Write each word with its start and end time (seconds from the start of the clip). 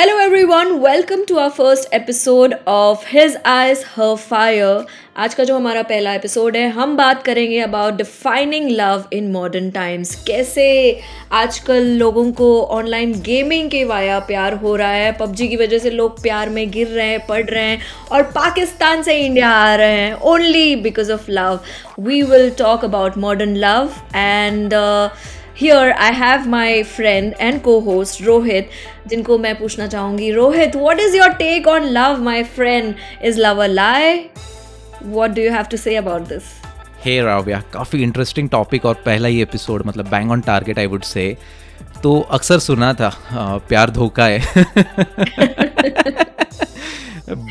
Hello, 0.00 0.16
everyone. 0.16 0.80
Welcome 0.80 1.26
to 1.26 1.38
our 1.38 1.50
first 1.50 1.86
episode 1.92 2.54
of 2.66 3.04
His 3.04 3.36
Eyes, 3.44 3.82
Her 3.96 4.16
Fire. 4.18 4.86
आज 5.16 5.34
का 5.34 5.44
जो 5.44 5.56
हमारा 5.56 5.82
पहला 5.82 6.12
एपिसोड 6.14 6.56
है 6.56 6.68
हम 6.70 6.96
बात 6.96 7.22
करेंगे 7.22 7.58
about 7.60 7.94
defining 7.94 8.68
love 8.70 9.04
in 9.12 9.30
modern 9.32 9.70
times 9.70 10.14
कैसे 10.26 10.68
आजकल 11.32 11.86
लोगों 11.98 12.30
को 12.32 12.48
ऑनलाइन 12.76 13.12
गेमिंग 13.22 13.70
के 13.70 13.82
वाया 13.84 14.18
प्यार 14.28 14.54
हो 14.62 14.74
रहा 14.76 14.90
है 14.90 15.12
पबजी 15.18 15.48
की 15.48 15.56
वजह 15.56 15.78
से 15.78 15.90
लोग 15.90 16.22
प्यार 16.22 16.48
में 16.48 16.70
गिर 16.70 16.88
रहे 16.88 17.08
हैं 17.08 17.26
पढ़ 17.26 17.44
रहे 17.44 17.64
हैं 17.64 17.80
और 18.12 18.22
पाकिस्तान 18.36 19.02
से 19.02 19.18
इंडिया 19.18 19.50
आ 19.50 19.74
रहे 19.74 19.98
हैं 19.98 20.14
only 20.30 20.76
because 20.86 21.12
of 21.12 21.30
love 21.30 21.60
we 22.00 22.22
will 22.22 22.50
talk 22.58 22.84
about 22.84 23.18
modern 23.18 23.56
love 23.56 23.92
and 24.16 24.74
here 25.56 25.90
I 25.92 26.12
have 26.14 26.48
my 26.48 26.82
friend 26.82 27.34
and 27.40 27.60
co-host 27.80 28.22
Rohit 28.22 28.70
जिनको 29.06 29.38
मैं 29.38 29.58
पूछना 29.58 29.86
चाहूँगी 29.86 30.30
Rohit 30.32 30.76
what 30.76 31.00
is 31.00 31.16
your 31.16 31.32
take 31.42 31.66
on 31.68 31.84
love 31.98 32.22
my 32.24 32.42
friend 32.56 32.94
is 33.24 33.40
love 33.40 33.62
a 33.62 33.66
lie 33.66 34.18
what 35.02 35.30
do 35.30 35.42
you 35.42 35.52
have 35.52 35.64
to 35.70 35.76
say 35.76 35.96
about 35.96 36.28
this 36.28 36.52
hey 37.04 37.20
Ravya 37.22 37.62
काफ़ी 37.74 38.02
interesting 38.02 38.48
topic 38.50 38.84
और 38.86 38.94
पहला 39.06 39.28
ही 39.28 39.40
episode 39.42 39.86
मतलब 39.86 40.08
bang 40.10 40.30
on 40.30 40.40
target 40.40 40.78
I 40.78 40.86
would 40.86 41.02
say 41.02 41.36
तो 42.02 42.18
अक्सर 42.30 42.58
सुना 42.58 42.92
था 42.94 43.06
आ, 43.06 43.56
प्यार 43.68 43.90
धोखा 43.90 44.24
है। 44.24 44.40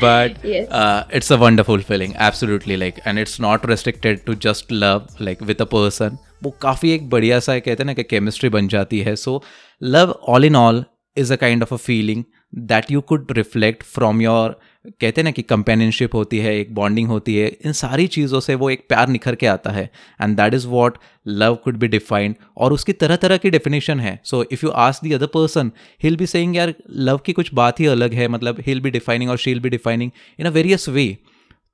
But 0.00 0.34
Yes. 0.44 0.66
uh, 0.78 1.04
it's 1.18 1.30
a 1.34 1.36
wonderful 1.42 1.82
feeling 1.90 2.14
absolutely 2.24 2.76
like 2.80 2.98
and 3.04 3.22
it's 3.22 3.36
not 3.44 3.62
restricted 3.70 4.18
to 4.26 4.34
just 4.46 4.74
love 4.82 5.06
like 5.28 5.44
with 5.50 5.62
a 5.64 5.66
person. 5.74 6.18
वो 6.42 6.50
काफ़ी 6.62 6.90
एक 6.90 7.08
बढ़िया 7.10 7.40
सा 7.40 7.58
कहते 7.58 7.82
हैं 7.82 7.86
ना 7.86 7.94
कि 7.94 8.02
केमिस्ट्री 8.02 8.48
बन 8.48 8.68
जाती 8.68 9.00
है। 9.00 9.16
So 9.16 9.42
love 9.82 10.10
all 10.28 10.44
in 10.44 10.56
all 10.56 10.84
is 11.16 11.32
a 11.32 11.36
kind 11.36 11.62
of 11.62 11.74
a 11.74 11.76
feeling 11.76 12.24
that 12.66 12.90
you 12.90 13.00
could 13.00 13.32
reflect 13.32 13.82
from 13.84 14.20
your 14.22 14.58
कहते 15.00 15.20
हैं 15.20 15.24
ना 15.24 15.30
कि 15.30 15.42
कंपेनियनशिप 15.42 16.14
होती 16.14 16.38
है, 16.38 16.54
एक 16.58 16.74
बॉन्डिंग 16.74 17.08
होती 17.08 17.34
है, 17.36 17.48
इन 17.64 17.72
सारी 17.72 18.06
चीज़ों 18.06 18.38
से 18.40 18.54
वो 18.54 18.68
एक 18.70 18.86
प्यार 18.88 19.08
निखर 19.08 19.34
के 19.34 19.46
आता 19.46 19.70
है। 19.70 19.84
And 20.20 20.36
that 20.36 20.54
is 20.54 20.66
what 20.66 20.96
love 21.26 21.54
could 21.64 21.76
be 21.78 21.88
defined 21.88 22.34
और 22.56 22.72
उसकी 22.72 22.92
तरह 22.92 23.16
तरह 23.16 23.36
की 23.36 23.50
डेफिनेशन 23.50 24.00
है। 24.00 24.18
So 24.24 24.42
if 24.52 24.64
you 24.64 24.70
ask 24.84 25.04
the 25.04 25.12
other 25.12 25.26
person 25.26 25.70
he'll 26.02 26.16
be 26.16 26.26
saying 26.26 26.56
यार 26.56 26.74
लव 26.90 27.18
की 27.18 27.32
कुछ 27.32 27.52
बात 27.54 27.80
ही 27.80 27.86
अलग 27.86 28.14
है। 28.14 28.28
मतलब 28.28 28.62
हिल 28.66 28.80
बी 28.80 28.90
डिफाइनिंग 28.90 29.30
और 29.30 29.38
she'll 29.38 29.60
be 29.60 29.68
defining 29.68 30.10
in 30.38 30.46
a 30.46 30.50
various 30.50 30.88
way 30.88 31.06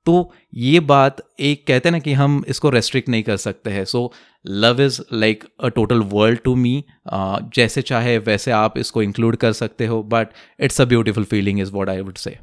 तो 0.07 0.15
ये 0.55 0.79
बात 0.89 1.17
एक 1.39 1.65
कहते 1.67 1.89
हैं 1.89 1.91
ना 1.91 1.99
कि 1.99 2.13
हम 2.13 2.43
इसको 2.47 2.69
रेस्ट्रिक्ट 2.69 3.09
नहीं 3.09 3.23
कर 3.23 3.37
सकते 3.37 3.69
हैं 3.69 3.83
so 3.85 4.11
love 4.65 4.81
is 4.81 5.01
like 5.13 5.43
a 5.63 5.69
total 5.75 6.01
world 6.13 6.39
to 6.43 6.55
me 6.55 6.83
जैसे 7.55 7.81
चाहे 7.91 8.17
वैसे 8.27 8.51
आप 8.51 8.77
इसको 8.77 9.01
इंक्लूड 9.01 9.35
कर 9.35 9.53
सकते 9.53 9.85
हो 9.85 10.01
but 10.13 10.27
it's 10.59 10.81
a 10.81 10.85
beautiful 10.85 11.23
feeling 11.33 11.59
is 11.59 11.71
what 11.71 11.89
I 11.89 12.01
would 12.01 12.17
say 12.17 12.37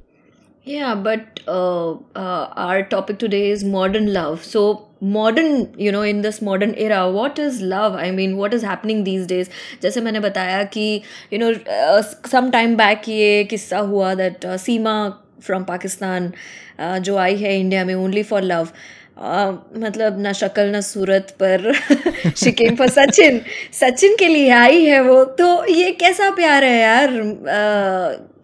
Yeah, 0.67 0.95
but 0.95 1.41
uh, 1.47 1.91
uh, 2.17 2.45
our 2.57 2.83
topic 2.85 3.19
today 3.19 3.51
is 3.51 3.65
modern 3.65 4.07
love. 4.13 4.43
So, 4.43 4.61
modern, 5.01 5.51
you 5.79 5.93
know, 5.93 6.01
in 6.01 6.23
this 6.23 6.41
modern 6.41 6.73
era, 6.75 7.01
what 7.11 7.39
is 7.39 7.59
love? 7.73 7.95
I 7.95 8.11
mean, 8.11 8.39
what 8.39 8.55
is 8.55 8.63
happening 8.63 9.03
these 9.09 9.27
days? 9.27 9.51
जैसे 9.83 10.01
मैंने 10.01 10.21
बताया 10.21 10.63
कि 10.77 10.87
you 11.33 11.39
know, 11.39 11.51
uh, 11.81 12.03
some 12.35 12.51
time 12.51 12.79
back 12.79 13.09
ये 13.09 13.45
किस्सा 13.51 13.79
हुआ 13.79 14.15
that 14.15 14.45
uh, 14.45 14.57
Seema 14.57 14.97
from 15.51 15.65
Pakistan 15.69 16.33
uh, 16.81 16.99
जो 16.99 17.17
आई 17.17 17.37
है 17.37 17.61
इंडिया 17.61 17.85
में 17.85 17.95
ओनली 17.95 18.23
फॉर. 18.23 18.43
Uh, 18.43 19.55
मतलब 19.79 20.21
ना 20.21 20.33
शक्ल 20.33 20.67
ना 20.67 20.81
सूरत 20.81 21.37
पर 21.43 21.73
शिकेम 22.37 22.77
पर 22.77 22.89
सचिन 22.89 23.41
सचिन 23.73 24.17
के 24.19 24.29
लिए 24.29 24.51
आई 24.51 24.85
है 24.85 25.01
वो. 25.03 25.25
तो 25.25 25.67
ये 25.67 25.91
कैसा 25.91 26.31
प्यार 26.31 26.65
है 26.65 26.81
यार? 26.81 27.11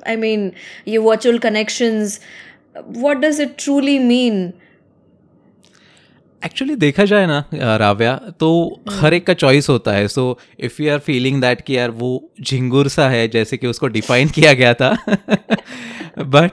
आई 0.09 0.17
मीन 0.17 0.53
ये 0.89 0.99
virtual 0.99 1.39
connections 1.39 2.21
what 2.77 3.17
does 3.17 3.41
it 3.41 3.55
truly 3.59 3.99
mean 3.99 4.53
actually 6.43 6.75
देखा 6.77 7.05
जाए 7.05 7.27
ना 7.27 7.45
राव्या 7.77 8.15
तो 8.41 8.49
हर 8.91 9.15
एक 9.15 9.27
का 9.27 9.35
चॉइस 9.35 9.69
होता 9.69 9.93
है। 9.93 10.09
So 10.09 10.39
if 10.61 10.83
you 10.83 10.93
are 10.93 10.99
feeling 10.99 11.41
that 11.41 11.61
कि 11.61 11.77
यार 11.77 11.91
वो 11.93 12.11
झिंगुर 12.43 12.89
सा 12.89 13.09
है 13.09 13.27
जैसे 13.29 13.57
कि 13.57 13.67
उसको 13.67 13.87
डिफाइन 13.89 14.29
किया 14.29 14.53
गया 14.53 14.75
था 14.75 14.97
बट 16.19 16.51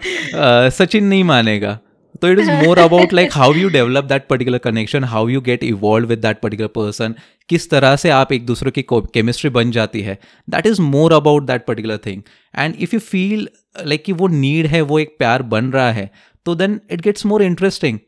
सचिन 0.74 1.06
नहीं 1.06 1.24
मानेगा। 1.24 1.78
तो 2.22 2.28
it 2.28 2.40
is 2.40 2.50
more 2.52 2.80
about 2.80 3.14
like 3.14 3.34
how 3.34 3.54
you 3.54 3.70
develop 3.70 4.04
that 4.04 4.28
particular 4.30 4.58
connection 4.58 5.04
how 5.04 5.28
you 5.28 5.42
get 5.42 5.64
evolve 5.64 6.10
with 6.10 6.20
that 6.20 6.40
particular 6.42 6.70
person 6.76 7.16
किस 7.50 7.70
तरह 7.70 7.96
से 7.96 8.10
आप 8.10 8.32
एक 8.34 8.46
दूसरे 8.46 8.72
की 8.72 8.84
केमिस्ट्री 8.92 9.50
बन 9.50 9.72
जाती 9.72 10.02
है। 10.02 10.18
That 10.48 10.66
is 10.66 10.82
more 10.82 11.14
about 11.14 11.46
that 11.48 11.66
particular 11.66 11.98
thing 12.06 12.22
and 12.54 12.76
if 12.76 12.96
you 12.96 13.00
feel 13.00 13.48
like 13.86 14.04
कि 14.04 14.14
वो 14.14 14.28
नीड 14.28 14.68
है 14.68 14.82
वो 14.82 15.00
एक 15.00 15.16
प्यार 15.20 15.42
बन 15.46 15.72
रहा 15.72 15.92
है 15.92 16.10
तो 16.46 16.56
then 16.56 16.80
it 16.92 17.02
gets 17.02 17.26
more 17.26 17.44
interesting 17.44 18.00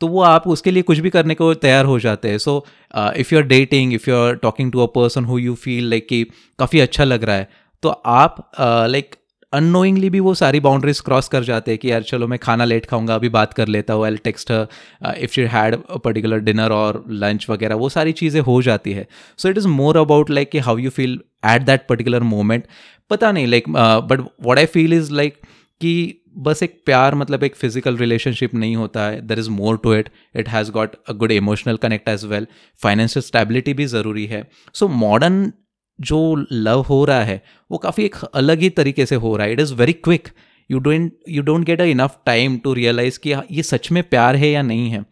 तो 0.00 0.06
वो 0.08 0.22
आप 0.22 0.48
उसके 0.48 0.70
लिए 0.70 0.82
कुछ 0.82 0.98
भी 0.98 1.10
करने 1.10 1.34
को 1.34 1.52
तैयार 1.56 1.84
हो 1.84 1.98
जाते 2.00 2.28
हैं। 2.28 2.38
So 2.38 2.64
if 2.96 3.34
you 3.34 3.40
are 3.40 3.46
dating 3.48 3.92
if 3.94 4.10
you 4.10 4.16
are 4.16 4.34
talking 4.36 4.72
to 4.72 4.80
a 4.80 4.86
person 4.94 5.24
who 5.24 5.38
you 5.38 5.54
feel 5.56 5.90
like 5.90 6.06
कि 6.08 6.24
काफ़ी 6.58 6.80
अच्छा 6.80 7.04
लग 7.04 7.24
रहा 7.24 7.36
है 7.36 7.48
तो 7.82 7.88
आप 7.88 8.50
लाइक 8.88 9.14
अननोइंगली 9.52 10.08
भी 10.10 10.20
वो 10.20 10.32
सारी 10.34 10.60
बाउंड्रीज 10.60 11.00
क्रॉस 11.00 11.28
कर 11.28 11.44
जाते 11.44 11.70
हैं 11.70 11.78
कि 11.78 11.90
यार 11.90 12.02
चलो 12.02 12.26
मैं 12.28 12.38
खाना 12.38 12.64
लेट 12.64 12.86
खाऊँगा, 12.86 13.14
अभी 13.14 13.28
बात 13.28 13.52
कर 13.54 13.68
लेता 13.68 13.94
हूँ 13.94 14.04
I 14.04 14.16
text 14.24 14.50
if 14.50 15.32
she 15.32 15.42
had 15.52 15.76
particular 16.04 16.38
dinner 16.40 16.72
और 16.72 17.02
लंच 17.10 17.46
वगैरह, 17.50 17.74
वो 17.74 17.88
सारी 17.88 18.12
चीज़ें 18.12 18.40
हो 18.40 18.60
जाती 18.62 18.92
है। 18.92 19.06
So 19.38 19.48
it 19.48 19.58
is 19.58 19.68
more 19.68 19.96
about 19.96 20.30
like 20.30 20.50
कि 20.50 20.58
how 20.60 20.78
you 20.78 20.90
feel 20.90 21.18
at 21.46 21.62
that 21.62 21.86
particular 21.88 22.22
moment 22.24 22.64
पता 23.10 23.32
नहीं 23.32 23.46
like 23.46 23.68
but 23.68 24.20
what 24.42 24.58
I 24.58 24.66
feel 24.66 24.92
is 24.92 25.12
like 25.12 25.36
कि 25.80 25.94
बस 26.36 26.62
एक 26.62 26.80
प्यार 26.86 27.14
मतलब 27.14 27.44
एक 27.44 27.54
फ़िज़िकल 27.56 27.96
रिलेशनशिप 27.96 28.54
नहीं 28.54 28.76
होता 28.76 29.02
है। 29.02 29.20
There 29.26 29.38
is 29.38 29.50
more 29.50 29.76
to 29.82 29.94
it 29.94 30.08
it 30.36 30.48
has 30.48 30.70
got 30.72 30.94
a 31.08 31.12
good 31.12 31.32
emotional 31.32 31.76
connect 31.76 32.08
as 32.08 32.24
well 32.24 32.46
financial 32.80 33.22
stability 33.22 33.74
भी 33.74 33.86
ज़रूरी 33.86 34.26
है। 34.26 34.42
सो 34.74 34.88
मॉडर्न 34.88 35.52
जो 35.98 36.18
लव 36.52 36.80
हो 36.82 37.04
रहा 37.04 37.22
है, 37.22 37.42
वो 37.70 37.78
काफ़ी 37.78 38.04
एक 38.04 38.16
अलग 38.24 38.60
ही 38.60 38.70
तरीके 38.72 39.06
से 39.06 39.14
हो 39.16 39.36
रहा 39.36 39.46
है। 39.46 39.52
It 39.52 39.60
is 39.60 39.74
very 39.74 39.92
quick 39.94 40.28
you 40.70 40.78
don't 40.78 41.12
you 41.28 41.42
don't 41.42 41.64
get 41.66 41.80
a 41.80 41.84
enough 41.86 42.18
time 42.26 42.58
to 42.58 42.72
realize 42.74 43.18
कि 43.18 43.34
ये 43.50 43.62
सच 43.62 43.90
में 43.92 44.02
प्यार 44.04 44.36
है 44.36 44.50
या 44.50 44.62
नहीं 44.62 44.90
है। 44.90 45.04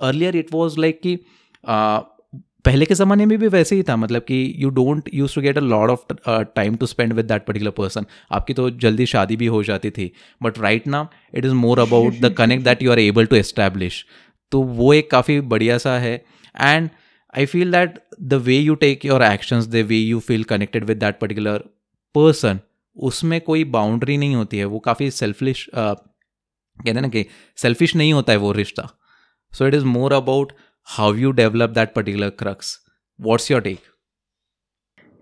अर्लियर 0.00 0.36
इट 0.36 0.52
वॉज़ 0.52 0.78
लाइक 0.80 1.00
कि 1.02 1.14
पहले 2.64 2.86
के 2.86 2.94
ज़माने 2.94 3.26
में 3.26 3.38
भी 3.38 3.48
वैसे 3.48 3.76
ही 3.76 3.82
था 3.82 3.96
मतलब 3.96 4.22
कि 4.22 4.54
you 4.58 4.70
don't 4.70 5.08
use 5.14 5.34
to 5.34 5.40
get 5.40 5.58
a 5.58 5.60
lot 5.60 5.90
of 5.90 6.12
time 6.30 6.76
to 6.76 6.86
spend 6.86 7.12
with 7.12 7.26
that 7.26 7.44
particular 7.46 7.70
person 7.70 8.06
आपकी 8.30 8.54
तो 8.54 8.70
जल्दी 8.70 9.06
शादी 9.06 9.36
भी 9.36 9.46
हो 9.46 9.62
जाती 9.62 9.90
थी 9.90 10.12
but 10.42 10.58
right 10.58 10.86
now 10.86 11.06
it 11.34 11.44
is 11.44 11.52
more 11.52 11.78
about 11.78 12.14
the 12.14 12.34
connect 12.38 12.64
that 12.64 12.82
you 12.82 12.92
are 12.92 12.98
able 12.98 13.26
to 13.26 13.36
establish 13.36 14.06
तो 14.50 14.62
वो 14.62 14.94
एक 14.94 15.10
काफ़ी 15.10 15.40
बढ़िया 15.40 15.78
सा 15.78 15.98
है 15.98 16.24
and 16.60 16.90
I 17.36 17.46
feel 17.46 17.72
that 17.72 17.98
the 18.22 18.34
way 18.34 18.58
you 18.58 18.74
take 18.74 19.04
your 19.04 19.22
actions 19.22 19.66
the 19.66 19.76
way 19.76 19.96
you 19.96 20.20
feel 20.20 20.44
connected 20.44 20.84
with 20.84 20.98
that 20.98 21.18
particular 21.18 21.58
person 22.14 22.60
उसमें 22.96 23.40
कोई 23.40 23.64
boundary 23.64 24.16
नहीं 24.16 24.34
होती 24.34 24.58
है, 24.58 24.64
वो 24.64 24.78
काफ़ी 24.78 25.10
सेल्फिश 25.10 25.70
कहते 25.74 26.90
हैं 26.90 27.02
ना 27.02 27.08
कि 27.08 27.26
सेल्फिश 27.56 27.96
नहीं 27.96 28.12
होता 28.12 28.32
है 28.32 28.38
वो 28.38 28.52
रिश्ता. 28.52 28.88
So 29.52 29.66
it 29.66 29.74
is 29.74 29.84
more 29.84 30.12
about 30.12 30.52
how 30.86 31.14
you 31.14 31.30
develop 31.32 31.70
that 31.70 31.92
particular 31.94 32.28
crux 32.28 32.78
what's 33.20 33.50
your 33.50 33.60
take 33.60 33.78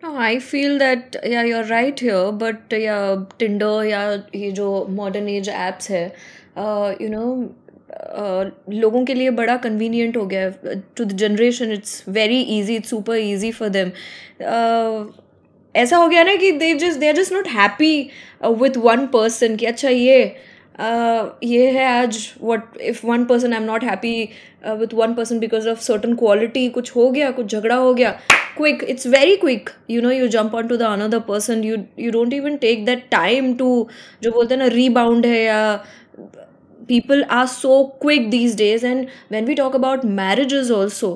No, 0.03 0.11
I 0.17 0.39
feel 0.39 0.79
that 0.79 1.17
yeah, 1.25 1.43
you're 1.43 1.65
right 1.65 2.01
here. 2.01 2.31
But 2.33 2.75
yeah, 2.81 3.25
Tinder 3.39 3.85
या 3.85 4.03
ये 4.35 4.51
जो 4.53 4.67
modern 4.99 5.29
age 5.29 5.49
apps 5.49 5.91
है, 5.91 6.03
uh, 6.57 6.95
you 7.01 7.09
know, 7.15 7.55
uh, 8.25 8.45
लोगों 8.71 9.05
के 9.05 9.15
लिए 9.15 9.31
बड़ा 9.31 9.61
convenient 9.63 10.17
हो 10.17 10.27
गया 10.27 10.43
है. 10.43 10.83
To 11.01 11.05
the 11.05 11.19
generation, 11.23 11.73
it's 11.79 11.97
very 12.19 12.39
easy. 12.59 12.77
It's 12.77 12.95
super 12.95 13.17
easy 13.17 13.51
for 13.59 13.71
them. 13.79 13.91
Uh, 14.53 15.07
ऐसा 15.77 15.97
हो 15.97 16.09
गया 16.09 16.23
ना 16.25 16.35
कि 16.35 16.53
they 16.61 16.71
just 16.85 17.01
they 17.01 17.11
are 17.13 17.19
just 17.21 17.35
not 17.39 17.51
happy 17.57 18.11
uh, 18.45 18.53
with 18.63 18.79
one 18.87 19.09
person 19.17 19.57
कि 19.57 19.67
अच्छा 19.67 19.89
ये 19.89 20.23
uh, 20.25 20.58
ये 20.81 21.71
है 21.71 21.85
आज 21.85 22.19
what 22.43 22.77
if 22.81 23.07
one 23.07 23.25
person 23.25 23.53
I 23.53 23.59
am 23.61 23.65
not 23.67 23.85
happy 23.85 24.29
with 24.69 24.95
one 24.95 25.15
person 25.15 25.39
because 25.39 25.69
of 25.69 25.81
certain 25.83 26.15
quality 26.15 26.69
कुछ 26.69 26.95
हो 26.97 27.09
गया, 27.11 27.31
कुछ 27.31 27.47
झगड़ा 27.47 27.75
हो 27.75 27.93
गया 27.95 28.11
quick 28.57 28.83
it's 28.83 29.07
very 29.07 29.37
quick 29.37 29.71
you 29.91 30.03
know 30.03 30.11
you 30.11 30.29
jump 30.29 30.55
on 30.55 30.69
to 30.69 30.77
the 30.77 30.83
another 30.83 31.19
person 31.29 31.65
you 31.65 31.77
you 31.99 32.11
don't 32.11 32.33
even 32.33 32.57
take 32.57 32.85
that 32.85 33.09
time 33.11 33.55
to 33.55 33.89
जो 34.23 34.31
बोलते 34.33 34.55
हैं 34.55 34.63
ना 34.63 34.69
रीबाउंड 34.75 35.27
है 35.27 35.43
या 35.43 35.85
people 36.89 37.23
are 37.31 37.47
so 37.47 37.83
quick 38.03 38.31
these 38.31 38.57
days 38.57 38.87
and 38.87 39.07
when 39.33 39.45
we 39.45 39.55
talk 39.55 39.75
about 39.75 40.05
marriage 40.05 40.55
is 40.55 40.73
also 40.73 41.11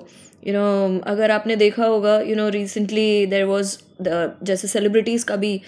you 0.46 0.52
know 0.54 1.00
अगर 1.06 1.30
आपने 1.30 1.56
देखा 1.56 1.84
होगा 1.84 2.18
you 2.20 2.36
know 2.36 2.48
recently 2.48 3.26
there 3.26 3.44
was 3.44 3.76
the 4.02 4.32
जैसे 4.42 4.68
सेलिब्रिटीज़ 4.68 5.24
का 5.24 5.36
भी 5.36 5.60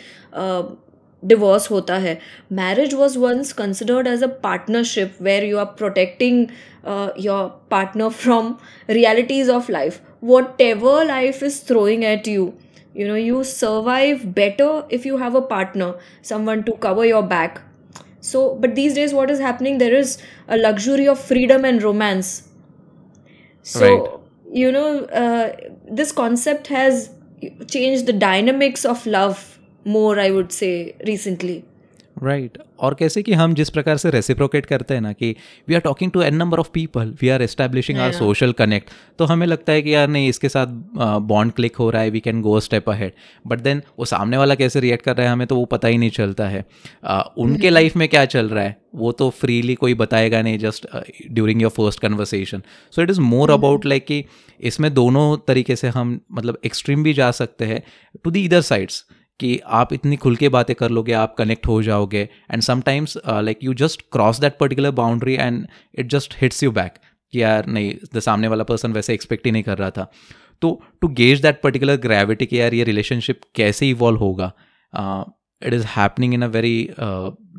uh, 1.23 1.27
divorce 1.27 1.69
होता 1.71 1.97
है 1.97 2.19
marriage 2.51 2.93
was 2.93 3.17
once 3.17 3.53
considered 3.53 4.07
as 4.07 4.21
a 4.21 4.27
partnership 4.27 5.19
where 5.19 5.43
you 5.43 5.59
are 5.59 5.67
protecting 5.81 6.51
uh, 6.85 7.09
your 7.15 7.51
partner 7.69 8.09
from 8.09 8.57
realities 8.87 9.49
of 9.49 9.69
life 9.69 10.01
whatever 10.21 11.05
life 11.05 11.43
is 11.43 11.59
throwing 11.59 12.05
at 12.05 12.27
you 12.27 12.53
you 12.93 13.07
know 13.07 13.15
you 13.15 13.43
survive 13.43 14.35
better 14.35 14.85
if 14.89 15.05
you 15.05 15.17
have 15.17 15.35
a 15.35 15.41
partner 15.41 15.95
someone 16.21 16.63
to 16.63 16.73
cover 16.73 17.05
your 17.05 17.23
back 17.23 17.61
so 18.21 18.55
but 18.55 18.75
these 18.75 18.93
days 18.93 19.13
what 19.13 19.29
is 19.29 19.39
happening 19.39 19.77
there 19.77 19.93
is 19.93 20.17
a 20.47 20.57
luxury 20.57 21.07
of 21.07 21.19
freedom 21.19 21.65
and 21.65 21.83
romance 21.83 22.49
so 23.61 23.81
Right. 23.81 24.19
you 24.51 24.71
know 24.71 24.99
uh, 25.05 25.55
this 25.91 26.11
concept 26.11 26.67
has 26.67 27.09
changed 27.67 28.05
the 28.07 28.13
dynamics 28.13 28.85
of 28.85 29.05
love 29.05 29.52
More 29.88 30.18
I 30.18 30.30
would 30.30 30.48
say 30.48 30.94
recently 31.02 31.62
right 32.22 32.58
और 32.80 32.94
कैसे 32.94 33.22
कि 33.22 33.32
हम 33.32 33.54
जिस 33.54 33.70
प्रकार 33.70 33.96
से 33.96 34.10
reciprocate 34.10 34.66
करते 34.66 34.94
हैं 34.94 35.00
ना 35.00 35.12
कि 35.12 35.36
we 35.68 35.74
are 35.74 35.80
talking 35.80 36.10
to 36.10 36.22
an 36.22 36.34
number 36.34 36.58
of 36.58 36.68
people 36.72 37.16
we 37.22 37.28
are 37.28 37.42
establishing 37.42 37.98
our 37.98 38.12
social 38.12 38.52
connect 38.52 38.90
तो 39.18 39.24
हमें 39.24 39.46
लगता 39.46 39.72
है 39.72 39.82
कि 39.82 39.94
यार 39.94 40.08
नहीं 40.08 40.28
इसके 40.28 40.48
साथ 40.48 40.66
बॉन्ड 40.66 41.50
uh, 41.50 41.56
क्लिक 41.56 41.76
हो 41.76 41.90
रहा 41.90 42.02
है 42.02 42.10
we 42.10 42.20
can 42.20 42.42
go 42.42 42.60
step 42.60 42.90
ahead 42.90 43.12
but 43.46 43.60
then 43.60 43.82
वो 43.98 44.04
सामने 44.04 44.36
वाला 44.36 44.54
कैसे 44.54 44.80
रिएक्ट 44.80 45.04
कर 45.04 45.16
रहा 45.16 45.26
है 45.26 45.32
हमें 45.32 45.46
तो 45.46 45.56
वो 45.56 45.64
पता 45.64 45.88
ही 45.88 45.98
नहीं 45.98 46.10
चलता 46.10 46.48
है। 46.48 46.64
Uh, 46.64 47.22
उनके 47.38 47.70
लाइफ 47.70 47.96
में 47.96 48.08
क्या 48.08 48.24
चल 48.24 48.48
रहा 48.48 48.64
है 48.64 48.76
वो 48.94 49.12
तो 49.12 49.30
फ्रीली 49.30 49.74
कोई 49.74 49.94
बताएगा 49.94 50.42
नहीं 50.42 50.58
just 50.58 50.86
during 51.30 51.62
your 51.62 51.70
first 51.70 52.00
conversation 52.00 52.62
so 52.90 53.02
it 53.02 53.10
is 53.10 53.20
more 53.20 53.50
about 53.50 53.86
like 53.86 54.06
कि 54.06 54.24
इसमें 54.60 54.94
दोनों 54.94 55.36
तरीके 55.48 55.76
से 55.76 55.88
हम 55.88 56.20
मतलब 56.32 56.58
एक्सट्रीम 56.64 57.02
भी 57.02 57.12
जा 57.12 57.30
सकते 57.30 57.64
हैं 57.64 57.82
टू 58.24 58.30
द 58.30 58.36
इधर 58.36 58.60
साइड्स 58.60 59.04
कि 59.40 59.60
आप 59.66 59.92
इतनी 59.92 60.16
खुल 60.16 60.36
के 60.36 60.48
बातें 60.48 60.76
कर 60.76 60.90
लोगे 60.90 61.12
आप 61.12 61.34
कनेक्ट 61.38 61.66
हो 61.66 61.82
जाओगे 61.82 62.28
and 62.50 62.62
sometimes 62.62 63.18
like 63.28 63.58
you 63.64 63.74
just 63.74 64.02
cross 64.12 64.40
that 64.40 64.58
particular 64.58 64.90
boundary 64.90 65.34
and 65.34 65.66
it 65.94 66.06
just 66.06 66.34
hits 66.40 66.62
you 66.62 66.70
back 66.70 66.94
कि 67.32 67.42
यार 67.42 67.66
नहीं 67.66 67.94
द 68.14 68.20
सामने 68.20 68.48
वाला 68.48 68.64
पर्सन 68.64 68.92
वैसे 68.92 69.14
एक्सपेक्ट 69.14 69.46
ही 69.46 69.52
नहीं 69.52 69.62
कर 69.62 69.78
रहा 69.78 69.90
था। 69.90 70.12
तो 70.62 70.82
to 71.00 71.08
gauge 71.08 71.42
that 71.42 71.60
particular 71.62 71.96
gravity 71.96 72.46
कि 72.46 72.60
यार 72.60 72.74
ये 72.74 72.84
रिलेशनशिप 72.84 73.40
कैसे 73.54 73.88
इवॉल्व 73.90 74.18
होगा 74.18 74.52
it 75.66 75.74
is 75.74 75.86
happening 75.86 76.34
in 76.34 76.42
a 76.42 76.46
very 76.46 76.90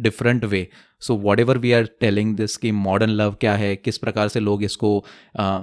different 0.02 0.46
way 0.46 0.68
so 1.00 1.16
whatever 1.40 1.58
we 1.58 1.72
are 1.72 1.90
telling 2.00 2.36
this 2.36 2.58
कि 2.58 2.72
मॉडर्न 2.72 3.12
लव 3.12 3.34
क्या 3.34 3.54
है 3.54 3.76
किस 3.76 3.98
प्रकार 3.98 4.28
से 4.28 4.40
लोग 4.40 4.64
इसको 4.64 5.06
uh, 5.40 5.62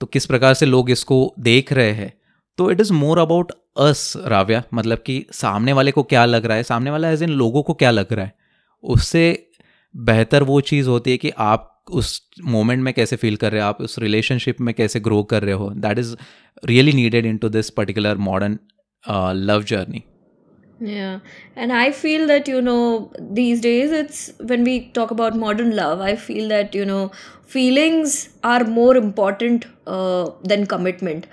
तो 0.00 0.06
किस 0.06 0.26
प्रकार 0.26 0.54
से 0.54 0.66
लोग 0.66 0.90
इसको 0.90 1.34
देख 1.38 1.72
रहे 1.72 1.90
हैं 1.90 2.12
तो 2.58 2.70
it 2.70 2.80
is 2.80 2.92
more 2.92 3.18
about 3.18 3.52
us 3.76 4.12
Ravya 4.16 4.62
मतलब 4.74 4.98
कि 4.98 5.26
सामने 5.32 5.72
वाले 5.72 5.90
को 5.90 6.02
क्या 6.02 6.24
लग 6.24 6.46
रहा 6.46 6.56
है? 6.56 6.62
सामने 6.62 6.90
वाला 6.90 7.10
एज 7.10 7.22
इन 7.22 7.30
लोगों 7.30 7.62
को 7.62 7.74
क्या 7.74 7.90
लग 7.90 8.12
रहा 8.12 8.24
है? 8.24 8.34
उससे 8.82 9.50
बेहतर 9.96 10.42
वो 10.42 10.60
चीज़ 10.60 10.88
होती 10.88 11.10
है 11.10 11.16
कि 11.16 11.30
आप 11.38 11.84
उस 11.90 12.30
मोमेंट 12.44 12.82
में 12.82 12.94
कैसे 12.94 13.16
फील 13.16 13.36
कर 13.36 13.52
रहे 13.52 13.60
हो? 13.60 13.68
आप 13.68 13.80
उस 13.80 13.98
रिलेशनशिप 13.98 14.60
में 14.60 14.74
कैसे 14.74 15.00
ग्रो 15.00 15.22
कर 15.22 15.42
रहे 15.42 15.54
हो? 15.54 15.70
That 15.70 15.98
is 15.98 16.16
really 16.64 16.92
needed 16.92 17.26
in 17.26 17.36
to 17.36 17.48
this 17.48 17.70
particular 17.70 18.16
modern 18.16 18.58
love 19.34 19.62
journey 19.62 20.04
Yeah, 20.82 21.16
and 21.56 21.72
I 21.72 21.92
feel 21.92 22.22
that 22.26 22.46
you 22.48 22.60
know 22.62 23.12
these 23.38 23.60
days 23.60 23.90
it's 23.92 24.20
when 24.50 24.62
we 24.64 24.90
talk 24.92 25.10
about 25.10 25.34
modern 25.36 25.76
love, 25.76 26.00
I 26.00 26.16
feel 26.16 26.48
that 26.48 26.74
you 26.74 26.86
know 26.86 27.10
feelings 27.46 28.30
are 28.42 28.64
more 28.64 28.96
important 28.96 29.66
uh, 29.86 30.30
than 30.44 30.64
commitment. 30.66 31.26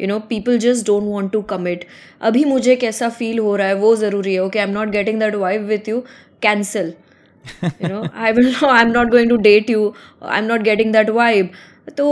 You 0.00 0.08
know 0.08 0.18
people 0.28 0.58
just 0.58 0.86
don't 0.86 1.04
want 1.04 1.32
to 1.32 1.42
commit 1.52 1.84
अभी 2.20 2.44
मुझे 2.44 2.76
कैसा 2.76 3.08
feel 3.10 3.38
हो 3.38 3.54
रहा 3.56 3.66
है, 3.66 3.74
वो 3.74 3.94
ज़रूरी 3.96 4.34
है 4.34 4.44
okay 4.44 4.58
I 4.58 4.66
am 4.66 4.72
not 4.72 4.88
getting 4.90 5.20
that 5.20 5.34
vibe 5.34 5.66
with 5.66 5.88
you 5.88 6.00
cancel 6.42 6.92
you 7.62 7.88
know 7.88 8.08
I 8.14 8.30
am 8.30 8.90
not 8.90 9.10
going 9.10 9.30
to 9.30 9.36
date 9.42 9.70
you 9.70 9.92
I 10.22 10.38
am 10.38 10.44
not 10.44 10.62
getting 10.62 10.92
that 10.92 11.10
vibe. 11.10 11.48
तो 11.96 12.06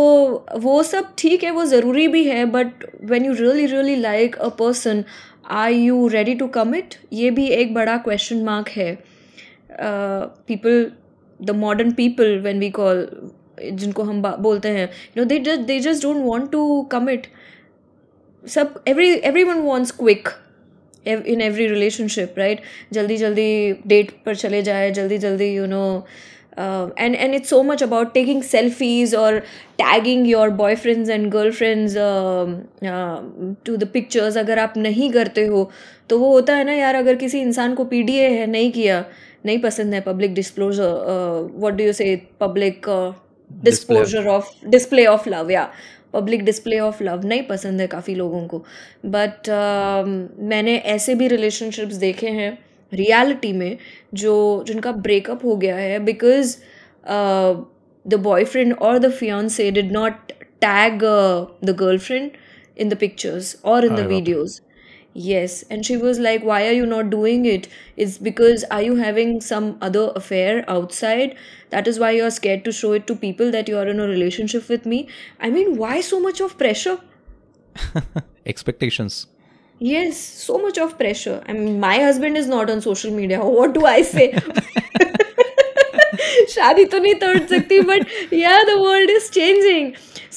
वो 0.58 0.82
सब 0.82 1.06
ठीक 1.18 1.44
है, 1.44 1.50
वो 1.50 1.64
ज़रूरी 1.66 2.06
भी 2.08 2.24
है 2.24 2.44
but 2.46 2.84
when 3.04 3.24
you 3.24 3.32
really 3.34 3.66
really 3.66 3.96
like 3.96 4.36
a 4.36 4.48
person 4.58 5.04
are 5.50 5.70
you 5.70 6.06
ready 6.08 6.34
to 6.34 6.46
commit 6.48 6.94
ये 7.12 7.30
भी 7.30 7.46
एक 7.52 7.74
बड़ा 7.74 7.96
क्वेश्चन 7.98 8.42
मार्क 8.44 8.68
है. 8.68 8.94
People 9.70 10.86
the 11.40 11.50
modern 11.56 11.90
people 11.92 12.38
when 12.40 12.58
we 12.60 12.70
call 12.70 13.06
जिनको 13.62 14.02
हम 14.02 14.22
बोलते 14.22 14.68
हैं 14.68 14.88
you 15.16 15.22
know 15.22 15.24
they 15.64 15.78
just 15.80 16.02
don't 16.02 16.24
want 16.24 16.50
to 16.52 16.82
commit 16.92 17.26
सब 18.46 18.82
every 18.88 19.10
every 19.24 19.44
one 19.44 19.58
wants 19.62 19.90
quick 19.90 20.28
in 21.06 21.40
every 21.40 21.66
relationship 21.66 22.34
right 22.38 22.60
जल्दी 22.92 23.16
जल्दी 23.16 23.72
डेट 23.86 24.10
पर 24.26 24.36
चले 24.36 24.62
जाए 24.62 24.90
जल्दी 24.90 25.18
जल्दी 25.18 25.54
you 25.54 25.66
know 25.66 25.84
and 26.58 27.14
and 27.14 27.34
it's 27.34 27.50
so 27.50 27.62
much 27.62 27.82
about 27.82 28.12
taking 28.14 28.42
selfies 28.42 29.14
और 29.14 29.38
tagging 29.78 30.26
your 30.26 30.50
boyfriends 30.60 31.10
and 31.10 31.30
girl 31.30 31.50
friends 31.52 31.94
to 33.64 33.76
the 33.76 33.88
pictures 33.92 34.36
अगर 34.36 34.58
आप 34.58 34.76
नहीं 34.76 35.10
करते 35.12 35.46
हो 35.46 35.70
तो 36.10 36.18
वो 36.18 36.32
होता 36.32 36.56
है 36.56 36.64
ना 36.64 36.72
यार 36.72 36.94
अगर 36.94 37.14
किसी 37.16 37.40
इंसान 37.40 37.74
को 37.74 37.84
पी 37.84 38.02
डी 38.02 38.16
ए 38.16 38.28
है 38.30 38.46
नहीं 38.46 38.70
किया 38.72 39.04
नहीं 39.46 39.58
पसंद 39.58 39.94
है 39.94 40.00
public 40.02 40.34
disclosure 40.34 41.50
what 41.54 41.74
do 41.74 41.84
you 41.84 41.92
say 41.92 42.14
public 42.40 42.86
disclosure 43.50 44.26
of 44.26 44.50
display 44.66 45.06
of 45.06 45.28
love 45.28 45.50
या 45.50 45.70
पब्लिक 46.14 46.44
डिस्प्ले 46.44 46.78
ऑफ़ 46.80 47.02
लव 47.02 47.24
नहीं 47.26 47.42
पसंद 47.46 47.80
है 47.80 47.86
काफ़ी 47.86 48.14
लोगों 48.14 48.46
को। 48.46 48.64
बट 49.06 49.50
uh, 49.50 50.08
मैंने 50.50 50.76
ऐसे 50.94 51.14
भी 51.14 51.28
रिलेशनशिप्स 51.28 51.96
देखे 51.96 52.28
हैं 52.30 52.52
रियलिटी 52.92 53.52
में 53.52 53.76
जो 54.14 54.32
जिनका 54.66 54.92
ब्रेकअप 55.04 55.44
हो 55.44 55.56
गया 55.56 55.76
है 55.76 55.98
बिकॉज़ 56.04 56.56
द 58.06 58.14
बॉयफ्रेंड 58.22 58.72
और 58.74 58.98
the 58.98 59.10
fiance 59.48 59.70
did 59.70 59.92
not 59.92 60.32
tag 60.60 61.04
the 61.64 61.76
girlfriend 61.78 62.30
in 62.78 62.88
the 62.88 62.94
pictures 62.96 63.56
और 63.64 63.84
in 63.84 63.94
the 63.94 64.06
videos 64.06 64.60
yes 65.13 65.63
and 65.69 65.85
she 65.85 65.97
was 65.97 66.19
like 66.19 66.43
why 66.43 66.67
are 66.67 66.71
you 66.71 66.85
not 66.85 67.09
doing 67.09 67.45
it 67.45 67.67
it's 67.97 68.17
because 68.17 68.63
are 68.65 68.81
you 68.81 68.95
having 68.95 69.41
some 69.41 69.77
other 69.81 70.11
affair 70.15 70.63
outside 70.67 71.35
that 71.71 71.87
is 71.87 71.99
why 71.99 72.11
you're 72.11 72.29
scared 72.29 72.63
to 72.63 72.71
show 72.71 72.91
it 72.93 73.07
to 73.07 73.15
people 73.15 73.51
that 73.51 73.67
you're 73.67 73.87
in 73.87 73.99
a 73.99 74.07
relationship 74.07 74.69
with 74.69 74.85
me 74.85 75.07
i 75.39 75.49
mean 75.49 75.75
why 75.77 75.99
so 75.99 76.19
much 76.19 76.39
of 76.41 76.57
pressure 76.57 76.97
expectations 78.47 79.25
yes 79.87 80.17
so 80.45 80.55
much 80.61 80.77
of 80.83 80.95
pressure 81.01 81.35
i 81.51 81.53
mean 81.57 81.75
my 81.79 81.97
husband 82.05 82.39
is 82.39 82.47
not 82.53 82.71
on 82.71 82.81
social 82.85 83.11
media 83.19 83.37
what 83.57 83.73
do 83.75 83.85
i 83.91 84.01
say 84.07 84.25
शादी 86.53 86.85
तो 86.91 86.99
नहीं 86.99 87.13
तोड़ 87.21 87.37
सकती 87.47 87.79
but 87.89 88.33
yeah 88.39 88.57
the 88.69 88.77
world 88.85 89.13
is 89.15 89.29
changing 89.37 89.87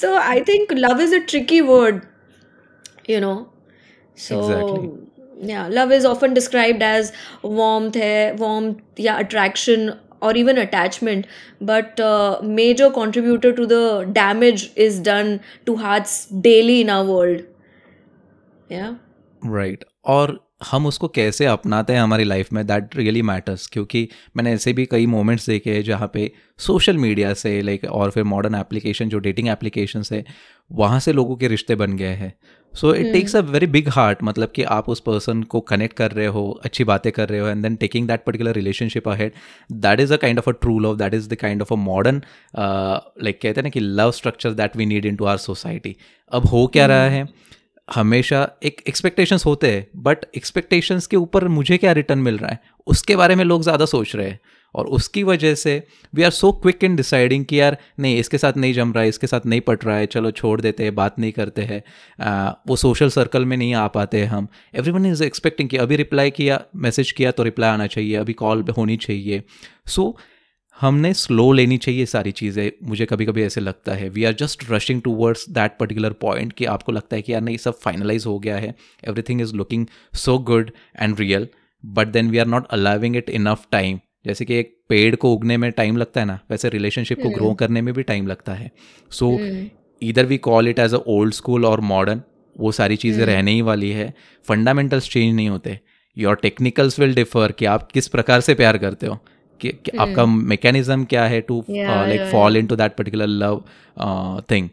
so 0.01 0.13
i 0.35 0.37
think 0.51 0.75
love 0.85 1.01
is 1.07 1.15
a 1.19 1.21
tricky 1.33 1.61
word 1.71 2.01
you 3.13 3.21
know 3.25 3.35
so 4.18 4.40
exactly. 4.40 5.48
yeah 5.54 5.68
love 5.68 5.92
is 5.92 6.06
often 6.06 6.34
described 6.34 6.82
as 6.82 7.14
warmth 7.44 7.96
hai, 7.96 8.34
warmth 8.34 8.82
yeah 8.98 9.20
attraction 9.20 9.98
or 10.22 10.36
even 10.36 10.58
attachment. 10.58 11.28
But 11.62 12.00
uh, 12.00 12.40
major 12.44 12.90
contributor 12.90 13.54
to 13.54 13.66
the 13.66 14.10
damage 14.12 14.72
is 14.76 15.00
done 15.00 15.42
to 15.66 15.78
hearts 15.78 16.26
daily 16.26 16.82
in 16.82 16.90
our 16.90 17.06
world. 17.06 17.44
Yeah. 18.70 18.96
Right. 19.42 19.84
Or 20.04 20.40
हम 20.62 20.86
उसको 20.86 21.08
कैसे 21.08 21.46
अपनाते 21.46 21.94
हैं 21.94 22.02
हमारी 22.02 22.24
life 22.24 22.52
में? 22.54 22.66
That 22.68 22.96
really 22.96 23.22
matters 23.22 23.68
क्योंकि 23.68 24.08
मैंने 24.38 24.54
ऐसे 24.54 24.74
भी 24.74 24.86
कई 24.86 25.06
मोमेंट्स 25.06 25.46
देखे 25.50 25.74
हैं 25.74 25.84
जहाँ 25.84 26.10
पे 26.14 26.32
सोशल 26.60 26.98
मीडिया 26.98 27.34
से 27.34 27.62
लाइक 27.62 27.84
और 27.86 28.12
फिर 28.12 28.24
मॉडर्न 28.24 28.56
एप्लीकेशन 28.56 29.10
जो 29.10 29.20
डेटिंग 29.20 29.48
एप्लीकेशन 29.50 30.04
है 30.12 30.24
वहाँ 30.72 31.00
से 31.00 31.14
लोगों 31.14 31.36
के 31.36 31.48
रिश्ते 31.48 31.76
बन 31.76 31.96
गए 31.98 32.14
हैं। 32.14 32.34
So 32.74 32.94
it 32.94 33.12
takes 33.14 33.36
a 33.36 33.40
very 33.42 33.68
big 33.68 33.88
heart 33.90 34.24
मतलब 34.24 34.52
कि 34.56 34.64
आप 34.64 34.90
उस 34.90 35.00
पर्सन 35.00 35.44
को 35.44 35.60
कनेक्ट 35.62 35.96
कर 35.98 36.12
रहे 36.12 36.26
हो 36.28 36.50
अच्छी 36.66 36.84
बातें 36.84 37.12
कर 37.12 37.30
रहे 37.30 37.40
हो 37.40 37.48
and 37.48 37.62
then 37.64 37.76
taking 37.76 38.08
that 38.08 38.24
particular 38.26 38.54
relationship 38.54 39.08
ahead 39.10 39.32
that 39.72 40.00
is 40.00 40.14
a 40.14 40.18
kind 40.18 40.40
of 40.40 40.50
a 40.50 40.54
true 40.54 40.78
love 40.80 40.98
that 40.98 41.14
is 41.14 41.30
the 41.30 41.36
kind 41.36 41.62
of 41.62 41.74
a 41.74 41.78
modern 41.78 42.22
like 43.24 43.42
कहते 43.42 43.60
हैं 43.60 43.64
ना 43.64 43.70
कि 43.70 43.80
love 43.80 44.12
structure 44.12 44.54
that 44.54 44.78
we 44.78 44.86
need 44.86 45.06
in 45.06 45.16
to 45.16 45.26
our 45.26 45.38
society 45.38 45.96
अब 46.32 46.46
हो 46.46 46.66
क्या 46.68 46.86
रहा 46.86 47.10
है? 47.10 47.28
हमेशा 47.88 48.48
एक 48.64 48.82
एक्सपेक्टेशंस 48.88 49.46
होते 49.46 49.72
हैं 49.72 49.88
बट 50.04 50.26
एक्सपेक्टेशंस 50.38 51.08
के 51.08 51.18
ऊपर 51.18 51.48
मुझे 51.48 51.78
क्या 51.78 51.92
रिटर्न 51.92 52.20
मिल 52.20 52.38
रहा 52.38 52.52
है? 52.52 52.60
उसके 52.88 53.16
बारे 53.16 53.36
में 53.36 53.44
लोग 53.46 53.64
ज़्यादा 53.64 53.86
सोच 53.86 54.16
रहे 54.16 54.30
हैं। 54.30 54.40
और 54.76 54.86
उसकी 54.88 55.22
वजह 55.24 55.54
से 55.56 55.72
we 56.14 56.24
are 56.24 56.32
so 56.32 56.52
quick 56.54 56.84
in 56.84 56.96
deciding 56.96 57.46
कि 57.46 57.60
यार, 57.60 57.78
नहीं, 58.00 58.18
इसके 58.20 58.38
साथ 58.38 58.58
नहीं 58.58 58.74
जम 58.74 58.92
रहा 58.94 59.04
है, 59.04 59.10
इसके 59.10 59.28
साथ 59.28 59.46
नहीं 59.46 59.62
पट 59.62 59.86
रहा 59.86 59.96
है, 59.98 60.06
चलो 60.06 60.32
छोड़ 60.32 60.60
देते 60.62 60.84
हैं, 60.84 60.94
बात 60.96 61.20
नहीं 61.20 61.32
करते 61.32 61.62
हैं। 61.62 61.82
वो 62.68 62.76
सोशल 62.76 63.10
सर्कल 63.10 63.46
में 63.46 63.56
नहीं 63.58 63.74
आ 63.74 63.88
पाते 63.88 64.20
हैं 64.20 64.28
हम। 64.28 64.48
एवरी 64.76 64.92
वन 64.92 65.06
इज़ 65.06 65.24
एक्सपेक्टिंग 65.24 65.70
कि 65.70 65.78
अभी 65.78 65.96
रिप्लाई 65.96 66.32
किया 66.32 66.62
मैसेज 66.76 67.12
किया 67.12 67.32
तो 67.32 67.44
रिप्लाई 67.44 67.70
आना 67.70 67.88
चाहिए, 67.88 68.16
अभी 68.16 68.34
कॉल 68.34 68.66
होनी 68.78 68.98
चाहिए। 68.98 69.44
सो 69.88 70.18
हमने 70.78 71.14
स्लो 71.14 71.52
लेनी 71.52 71.78
चाहिए 71.78 72.06
सारी 72.06 72.32
चीज़ें। 72.32 72.72
मुझे 72.84 73.06
कभी 73.06 73.26
कभी 73.26 73.44
ऐसे 73.44 73.62
लगता 73.62 73.94
है 73.94 74.10
we 74.10 74.24
are 74.24 74.34
just 74.34 74.64
rushing 74.72 75.02
towards 75.02 75.50
that 75.50 75.78
particular 75.80 76.14
point 76.14 76.52
कि 76.54 76.66
आपको 76.66 76.92
लगता 76.92 77.16
है 77.16 77.22
कि 77.22 77.34
यार 77.34 77.42
नहीं 77.42 77.58
सब 77.58 77.78
फाइनलाइज 77.80 78.26
हो 78.26 78.38
गया 78.40 78.58
है। 78.58 78.74
Everything 79.04 79.42
is 79.42 79.54
looking 79.54 79.86
so 80.16 80.38
good 80.40 80.72
and 81.00 81.20
real 81.20 81.48
but 81.84 82.08
then 82.08 82.30
we 82.30 82.38
are 82.38 82.48
not 82.48 82.68
allowing 82.68 83.16
it 83.16 83.30
enough 83.30 83.66
time 83.72 84.00
जैसे 84.26 84.46
कि 84.46 84.56
एक 84.56 84.76
पेड़ 84.90 85.16
को 85.16 85.34
उगने 85.34 85.58
में 85.58 85.72
टाइम 85.72 85.98
लगता 85.98 86.22
है 86.22 86.28
ना 86.28 86.40
वैसे 86.52 86.70
रिलेशनशिप 86.70 87.22
को 87.24 87.30
ग्रो 87.30 87.54
करने 87.54 87.82
में 87.82 87.94
भी 87.94 88.04
टाइम 88.04 88.28
लगता 88.28 88.54
है। 88.54 88.72
सो 89.12 89.38
इधर 90.02 90.26
we 90.26 90.38
call 90.40 90.68
it 90.68 90.80
as 90.80 90.94
a 90.94 91.00
old 91.08 91.34
school 91.34 91.66
और 91.66 91.82
मॉडर्न 91.84 92.22
वो 92.56 92.72
सारी 92.72 92.96
चीज़ें 92.96 93.26
रहने 93.26 93.52
ही 93.52 93.62
वाली 93.62 93.90
है। 93.92 94.14
फंडामेंटल्स 94.46 95.10
चेंज 95.10 95.36
नहीं 95.36 95.50
होते। 95.50 95.80
योर 96.18 96.36
टेक्निकल्स 96.36 97.00
विल 97.00 97.16
डिफर 97.16 97.52
कि 97.52 97.66
आप 97.66 97.92
किस 97.92 98.08
प्रकार 98.08 98.42
से 98.42 98.54
प्यार 98.54 98.78
करते 98.78 99.08
हो। 99.08 99.20
कि, 99.62 99.70
कि 99.70 99.98
आपका 99.98 100.26
मैकेनिज्म 100.26 101.06
क्या 101.06 101.26
है 101.26 101.42
to 101.42 101.64
like 101.70 102.22
fall 102.32 102.58
in 102.58 102.68
to 102.68 102.76
that 102.76 102.96
particular 102.96 103.28
love 103.28 103.64
thing 104.52 104.70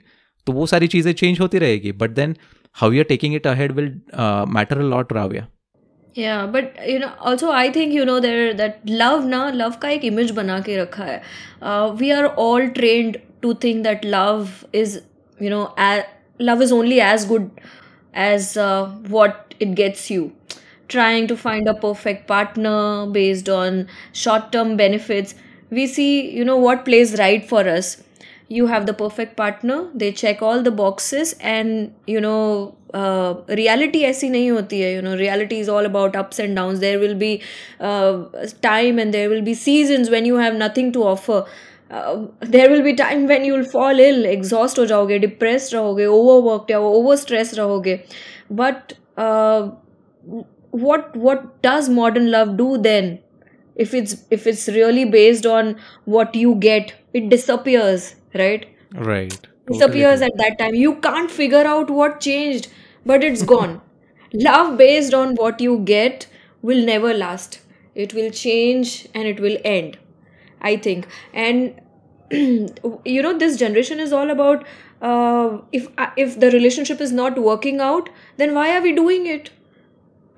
तो 0.46 0.52
वो 0.52 0.66
सारी 0.66 0.86
चीज़ें 0.86 1.12
चेंज 1.12 1.40
होती 1.40 1.58
रहेगी 1.58 1.92
but 2.04 2.10
then 2.10 2.36
how 2.74 2.92
you 2.92 3.00
are 3.00 3.04
taking 3.08 3.34
it 3.34 3.46
ahead 3.46 3.72
will 3.72 3.90
matter 4.58 4.78
a 4.78 4.88
lot 4.94 5.12
Raviya 5.12 5.46
yeah 6.16 6.46
but 6.46 6.76
you 6.88 6.98
know 7.02 7.06
also 7.28 7.48
i 7.50 7.70
think 7.76 7.92
you 7.92 8.04
know 8.08 8.18
there 8.24 8.42
that 8.58 8.82
love 8.98 9.24
na 9.30 9.38
love 9.60 9.78
का 9.82 9.88
एक 9.88 10.02
image 10.10 10.30
बना 10.32 10.58
के 10.68 10.76
रखा 10.76 11.04
है 11.04 11.20
uh, 11.62 12.28
all 12.44 12.68
trained 12.76 13.16
to 13.42 13.54
think 13.64 13.82
that 13.86 14.04
love 14.04 14.52
is 14.72 14.94
you 15.38 15.50
know 15.50 15.64
a, 15.76 16.04
love 16.40 16.62
is 16.62 16.72
only 16.72 17.00
as 17.00 17.26
good 17.26 17.50
as 18.14 18.56
uh, 18.56 18.86
what 19.08 19.54
it 19.60 19.74
gets 19.74 20.10
you 20.10 20.30
trying 20.87 21.27
to 21.27 21.37
find 21.37 21.67
a 21.67 21.73
perfect 21.73 22.27
partner 22.27 23.05
based 23.07 23.49
on 23.49 23.87
short 24.11 24.51
term 24.51 24.75
benefits 24.77 25.35
we 25.69 25.85
see 25.87 26.29
you 26.35 26.43
know 26.43 26.57
what 26.57 26.83
plays 26.85 27.17
right 27.19 27.47
for 27.47 27.67
us 27.67 27.97
you 28.47 28.65
have 28.67 28.85
the 28.87 28.93
perfect 28.93 29.35
partner 29.37 29.87
they 29.93 30.11
check 30.11 30.41
all 30.41 30.61
the 30.63 30.71
boxes 30.71 31.33
and 31.39 31.93
you 32.07 32.19
know 32.19 32.75
uh, 32.93 33.33
reality 33.61 34.03
ऐसी 34.05 34.29
नहीं 34.29 34.49
होती 34.51 34.79
है 34.81 34.93
you 34.95 35.01
know 35.07 35.15
reality 35.19 35.59
is 35.63 35.69
all 35.69 35.85
about 35.89 36.15
ups 36.21 36.39
and 36.45 36.55
downs 36.55 36.79
there 36.79 36.99
will 36.99 37.15
be 37.15 37.31
uh, 37.79 38.23
time 38.67 38.97
and 39.03 39.13
there 39.13 39.29
will 39.29 39.43
be 39.49 39.53
seasons 39.53 40.09
when 40.09 40.25
you 40.25 40.37
have 40.37 40.55
nothing 40.55 40.91
to 40.91 41.03
offer 41.03 41.43
uh, 41.91 42.25
there 42.41 42.69
will 42.71 42.81
be 42.81 42.95
time 42.95 43.27
when 43.27 43.45
you 43.45 43.53
will 43.53 43.69
fall 43.75 43.99
ill 44.07 44.25
exhaust 44.31 44.79
हो 44.79 44.85
जाओगे 44.93 45.19
depressed 45.27 45.73
रहोगे 45.73 46.07
overworked 46.15 46.71
या 46.71 46.79
over 46.89 47.17
stressed 47.25 47.57
रहोगे 47.59 47.99
but 48.63 48.93
uh, 49.17 49.69
what 50.82 51.14
what 51.16 51.62
does 51.62 51.88
modern 51.88 52.30
love 52.30 52.56
do 52.56 52.78
then? 52.78 53.18
If 53.76 53.94
it's 53.94 54.16
if 54.30 54.46
it's 54.46 54.68
really 54.68 55.04
based 55.04 55.46
on 55.46 55.76
what 56.04 56.34
you 56.34 56.54
get 56.56 56.94
it 57.12 57.28
disappears 57.28 58.14
right? 58.34 58.66
Right. 58.94 59.38
Disappears 59.70 60.20
at 60.22 60.32
that 60.36 60.58
time. 60.58 60.74
You 60.74 60.96
can't 60.96 61.30
figure 61.30 61.66
out 61.74 61.90
what 61.90 62.20
changed 62.20 62.68
but 63.06 63.24
it's 63.24 63.42
gone. 63.42 63.80
Love 64.34 64.76
based 64.78 65.14
on 65.14 65.34
what 65.36 65.60
you 65.60 65.78
get 65.80 66.26
will 66.62 66.84
never 66.84 67.14
last. 67.14 67.60
It 67.94 68.14
will 68.14 68.30
change 68.30 69.08
and 69.14 69.28
it 69.28 69.40
will 69.40 69.56
end 69.64 69.98
i 70.60 70.76
think. 70.76 71.06
And 71.32 71.80
you 72.30 73.22
know 73.22 73.36
this 73.38 73.56
generation 73.56 74.00
is 74.00 74.12
all 74.12 74.30
about 74.30 74.64
uh, 75.02 75.58
if 75.72 75.88
if 76.16 76.38
the 76.40 76.50
relationship 76.50 77.00
is 77.00 77.12
not 77.12 77.38
working 77.38 77.80
out 77.80 78.08
then 78.38 78.54
why 78.54 78.70
are 78.76 78.80
we 78.82 78.92
doing 78.92 79.26
it 79.26 79.50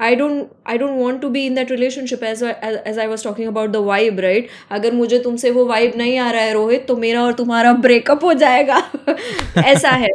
I 0.01 0.15
don't 0.15 0.49
I 0.67 0.79
don't 0.79 0.99
want 0.99 1.21
to 1.21 1.29
be 1.29 1.47
in 1.47 1.55
that 1.55 1.71
relationship 1.71 2.25
as 2.25 2.43
as 2.87 2.99
I 2.99 3.07
was 3.07 3.25
talking 3.25 3.49
about 3.49 3.71
the 3.71 3.77
vibe 3.77 4.21
right 4.21 4.49
अगर 4.71 4.93
मुझे 4.93 5.19
तुमसे 5.19 5.51
वो 5.51 5.65
vibe 5.67 5.93
नहीं 5.97 6.19
आ 6.19 6.31
रहा 6.31 6.43
है, 6.43 6.53
रोहित 6.53 6.87
तो 6.89 6.97
मेरा 6.97 7.23
और 7.23 7.33
तुम्हारा 7.33 7.73
ब्रेकअप 7.73 8.25
हो 8.25 8.33
जाएगा। 8.33 8.83
ऐसा 9.65 9.91
है। 9.91 10.11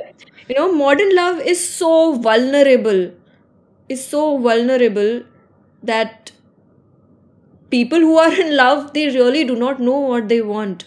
You 0.51 0.59
know 0.59 0.71
modern 0.73 1.11
love 1.11 1.39
is 1.39 1.59
so 1.59 2.11
vulnerable 2.25 3.09
is 3.91 4.00
so 4.00 4.27
vulnerable 4.38 5.23
that 5.85 6.29
people 7.73 8.01
who 8.01 8.15
are 8.21 8.33
in 8.43 8.50
love, 8.57 8.79
they 8.95 9.03
really 9.09 9.41
do 9.50 9.53
not 9.59 9.77
know 9.83 10.00
what 10.07 10.25
they 10.29 10.39
want. 10.47 10.81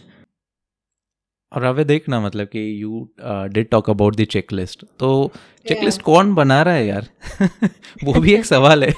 और 1.55 1.65
अवे 1.65 1.85
देखना 1.85 2.21
मतलब 2.21 2.47
कि 2.47 2.83
you 2.83 3.09
did 3.25 3.69
talk 3.69 3.91
about 3.91 4.17
the 4.17 4.25
checklist 4.25 4.85
तो 4.99 5.31
चेकलिस्ट 5.69 6.01
yeah. 6.01 6.07
कौन 6.07 6.35
बना 6.35 6.63
रहा 6.63 6.75
है 6.75 6.87
यार? 6.87 7.09
वो 8.05 8.21
भी 8.21 8.35
एक 8.35 8.45
सवाल 8.45 8.85
है। 8.85 8.95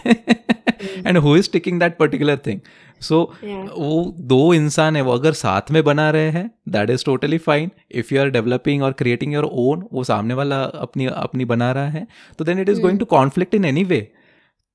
And 1.06 1.18
who 1.18 1.36
is 1.36 1.50
ticking 1.52 1.80
that 1.80 1.96
particular 1.96 2.38
thing 2.46 2.60
so 3.00 3.20
वो 3.44 4.14
दो 4.18 4.54
इंसान 4.54 4.96
है 4.96 5.02
वो 5.02 5.12
अगर 5.12 5.32
साथ 5.32 5.70
में 5.70 5.82
बना 5.84 6.10
रहे 6.10 6.30
हैं 6.30 6.50
that 6.68 6.90
is 6.90 7.04
totally 7.04 7.38
fine 7.38 7.70
if 7.92 8.14
you 8.14 8.20
are 8.20 8.30
developing 8.30 8.82
और 8.82 8.92
क्रिएटिंग 8.92 9.34
योर 9.34 9.44
ओन 9.44 9.86
वो 9.92 10.04
सामने 10.04 10.34
वाला 10.34 10.62
अपनी 10.62 11.06
अपनी 11.06 11.44
बना 11.44 11.72
रहा 11.72 11.88
है 11.88 12.06
तो 12.38 12.44
then 12.44 12.60
it 12.60 12.68
is 12.68 12.80
going 12.80 12.98
to 12.98 13.04
conflict 13.04 13.54
in 13.54 13.64
any 13.64 13.84
way 13.84 14.00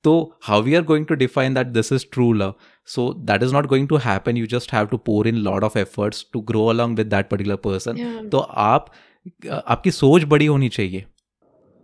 तो 0.04 0.14
how 0.44 0.62
we 0.62 0.76
are 0.76 0.84
going 0.84 1.06
to 1.06 1.16
define 1.16 1.54
that 1.54 1.68
this 1.68 1.92
is 1.94 2.06
true 2.12 2.32
love 2.34 2.54
so 2.86 3.04
that 3.30 3.44
is 3.44 3.52
not 3.52 3.68
going 3.68 3.88
to 3.88 3.98
happen 3.98 4.36
you 4.36 4.48
just 4.48 4.72
have 4.72 4.90
to 4.90 4.98
pour 4.98 5.28
in 5.28 5.44
lot 5.44 5.64
of 5.64 5.78
efforts 5.78 6.24
to 6.36 6.42
grow 6.52 6.70
along 6.72 6.96
with 6.96 7.10
that 7.10 7.30
particular 7.30 7.58
person 7.58 7.98
yeah. 7.98 8.20
तो 8.32 8.38
आप 8.66 8.92
आपकी 9.52 9.92
सोच 9.92 10.24
बड़ी 10.34 10.46
होनी 10.46 10.70
चाहिए 10.70 11.06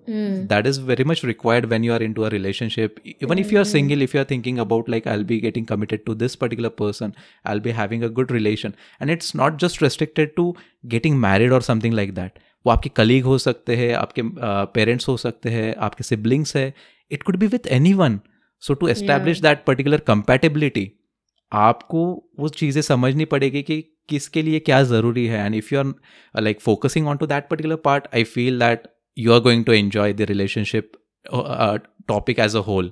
Mm. 0.07 0.35
that 0.47 0.67
is 0.69 0.77
very 0.89 1.03
much 1.03 1.21
required 1.27 1.65
when 1.69 1.85
you 1.85 1.91
are 1.93 2.01
into 2.03 2.23
a 2.25 2.29
relationship 2.29 2.99
even 3.05 3.37
mm. 3.37 3.41
if 3.41 3.49
you 3.51 3.57
are 3.61 3.65
single 3.65 4.03
if 4.05 4.13
you 4.13 4.21
are 4.21 4.27
thinking 4.29 4.59
about 4.63 4.91
like 4.93 5.09
i'll 5.13 5.25
be 5.31 5.39
getting 5.45 5.65
committed 5.71 6.05
to 6.05 6.15
this 6.21 6.37
particular 6.43 6.69
person 6.69 7.13
i'll 7.43 7.59
be 7.65 7.73
having 7.79 8.05
a 8.07 8.09
good 8.19 8.31
relation 8.31 8.75
and 9.01 9.13
it's 9.15 9.33
not 9.41 9.57
just 9.63 9.81
restricted 9.81 10.33
to 10.37 10.45
getting 10.93 11.19
married 11.25 11.55
or 11.57 11.59
something 11.69 11.97
like 12.01 12.13
that 12.21 12.39
वो 12.65 12.71
आपके 12.71 12.89
colleague 12.89 13.25
हो 13.25 13.37
सकते 13.37 13.75
हैं 13.75 13.93
आपके 13.95 14.21
parents 14.77 15.07
हो 15.07 15.17
सकते 15.17 15.49
हैं 15.49 15.75
आपके 15.87 16.03
सिबलिंग्स 16.03 16.55
है 16.55 16.73
it 17.11 17.23
could 17.23 17.35
be 17.39 17.47
with 17.47 17.67
any 17.79 17.93
one 17.93 18.19
so 18.63 18.73
to 18.73 18.87
establish 18.87 19.41
that 19.41 19.63
particular 19.65 19.99
compatibility 20.07 20.91
आपको 21.51 22.03
वो 22.39 22.49
चीज़ें 22.59 22.81
समझनी 22.81 23.25
पड़ेगी 23.33 23.61
कि 23.63 23.81
किसके 24.09 24.41
लिए 24.41 24.59
क्या 24.59 24.81
ज़रूरी 24.83 25.25
है 25.27 25.45
and 25.45 25.55
if 25.55 25.73
you 25.73 25.79
are 25.79 26.41
like 26.41 26.61
focusing 26.61 27.07
on 27.07 27.17
to 27.17 27.25
that 27.27 27.49
particular 27.49 27.75
part 27.85 28.07
I 28.15 28.23
feel 28.35 28.59
that 28.59 28.87
you 29.17 29.33
are 29.33 29.39
going 29.39 29.65
to 29.65 29.71
enjoy 29.73 30.13
the 30.13 30.27
relationship 30.27 30.95
uh, 31.25 31.41
uh, 31.41 31.77
topic 32.07 32.39
as 32.39 32.55
a 32.55 32.61
whole. 32.61 32.91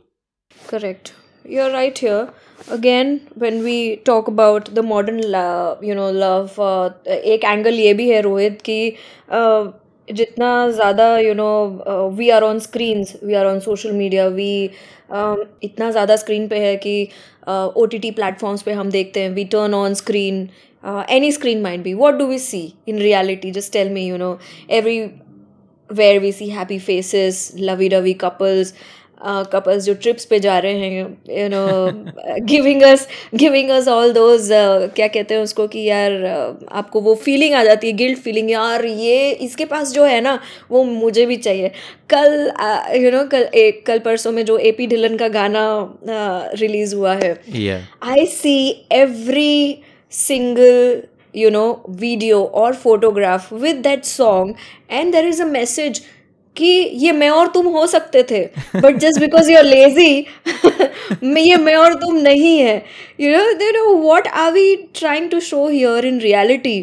Correct. 0.51 1.13
You're 1.45 1.71
right 1.71 1.97
here. 1.97 2.33
Again, 2.71 3.21
when 3.35 3.63
we 3.63 3.97
talk 3.97 4.27
about 4.27 4.73
the 4.73 4.81
modern 4.83 5.21
love, 5.31 5.83
you 5.83 5.95
know, 5.95 6.09
uh, 6.59 6.89
एक 7.07 7.43
angle 7.45 7.79
ये 7.79 7.93
भी 7.93 8.09
है 8.09 8.21
रोहित 8.21 8.61
कि 8.65 8.79
uh, 9.31 9.71
जितना 10.07 10.49
ज़्यादा 10.69 11.17
you 11.17 11.33
know 11.33 12.09
we 12.15 12.29
are 12.29 12.43
on 12.43 12.59
screens 12.59 13.15
we 13.23 13.33
are 13.33 13.45
on 13.45 13.59
social 13.59 13.91
media 13.91 14.27
we 14.27 14.69
इतना 15.09 15.89
ज़्यादा 15.91 16.15
screen 16.15 16.47
पे 16.47 16.59
है 16.59 16.75
कि 16.77 17.07
ओ 17.47 17.85
टी 17.85 17.99
टी 17.99 18.11
प्लेटफॉर्म्स 18.11 18.61
पर 18.61 18.71
हम 18.71 18.89
देखते 18.91 19.19
हैं 19.19 19.29
we 19.29 19.45
turn 19.45 19.73
on 19.73 19.93
screen 19.93 20.47
any 21.09 21.31
screen 21.31 21.61
mind 21.61 21.83
भी 21.83 21.93
what 21.93 22.15
do 22.15 22.25
we 22.25 22.39
see 22.39 22.61
in 22.87 22.99
reality 22.99 23.51
just 23.51 23.73
tell 23.73 23.89
me 23.89 24.07
you 24.07 24.17
know 24.17 24.37
everywhere 25.89 26.19
we 26.19 26.31
see 26.31 26.49
happy 26.49 26.79
faces 26.79 27.51
lovey 27.59 27.87
Ravi 27.87 28.13
couples 28.21 28.73
couples 29.23 29.79
uh, 29.79 29.85
जो 29.85 29.93
trips 29.93 30.25
पे 30.25 30.39
जा 30.39 30.57
रहे 30.59 30.73
हैं 30.73 31.01
you 31.29 31.47
know 31.49 31.65
giving 32.45 32.81
us 32.81 33.07
giving 33.35 33.69
us 33.69 33.87
all 33.87 34.13
those 34.13 34.49
क्या 34.95 35.07
कहते 35.07 35.35
हैं 35.35 35.41
उसको 35.41 35.67
कि 35.67 35.83
यार 35.83 36.11
uh, 36.11 36.67
आपको 36.71 37.01
वो 37.01 37.15
फीलिंग 37.15 37.53
आ 37.53 37.63
जाती 37.63 37.87
है 37.87 37.93
गिल्ट 37.93 38.19
फीलिंग 38.19 38.51
यार 38.51 38.85
ये 38.85 39.31
इसके 39.31 39.65
पास 39.65 39.91
जो 39.93 40.03
है 40.03 40.21
ना 40.21 40.39
वो 40.71 40.83
मुझे 40.83 41.25
भी 41.25 41.37
चाहिए। 41.37 41.71
कल 42.09 42.51
you 42.95 43.09
uh, 43.09 43.13
know 43.13 43.17
you 43.17 43.17
know, 43.17 43.31
कल 43.31 43.43
एक 43.53 43.85
कल 43.85 43.99
परसों 43.99 44.31
में 44.31 44.45
जो 44.45 44.57
ए 44.57 44.71
पी 44.71 44.87
ढिलन 44.87 45.17
का 45.17 45.27
गाना 45.27 45.65
रिलीज़ 46.59 46.95
uh, 46.95 46.99
हुआ 46.99 47.13
है 47.13 47.33
I 48.03 48.25
see 48.25 48.87
every 48.91 49.83
single 50.11 51.03
you 51.35 51.49
know 51.49 51.83
video 51.89 52.43
और 52.43 52.73
photograph 52.73 53.53
with 53.53 53.81
that 53.83 54.03
song 54.03 54.55
and 54.91 55.11
there 55.11 55.27
is 55.27 55.41
a 55.43 55.45
message 55.45 55.99
कि 56.57 56.67
ये 57.03 57.11
मैं 57.11 57.29
और 57.29 57.47
तुम 57.47 57.67
हो 57.67 57.85
सकते 57.87 58.23
थे 58.31 58.43
but 58.75 58.97
just 58.97 59.19
because 59.19 59.51
you 59.51 59.57
are 59.57 59.63
lazy 59.63 60.25
ये 61.39 61.55
मैं 61.57 61.75
और 61.75 61.93
तुम 61.93 62.15
नहीं 62.17 62.57
है। 62.57 62.75
You 63.21 63.31
know 63.31 63.53
they 63.53 63.71
know 63.71 63.93
what 63.95 64.27
are 64.27 64.51
we 64.51 64.75
trying 64.99 65.29
to 65.29 65.39
show 65.39 65.67
here 65.67 66.05
in 66.05 66.19
reality 66.19 66.79